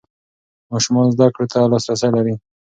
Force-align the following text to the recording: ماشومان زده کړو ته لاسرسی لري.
ماشومان 0.71 1.07
زده 1.15 1.27
کړو 1.33 1.45
ته 1.53 1.57
لاسرسی 1.71 2.09
لري. 2.15 2.33